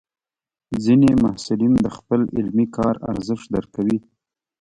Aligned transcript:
ځینې 0.83 1.11
محصلین 1.23 1.73
د 1.85 1.87
خپل 1.97 2.21
علمي 2.37 2.65
کار 2.77 2.95
ارزښت 3.11 3.47
درکوي. 3.55 3.97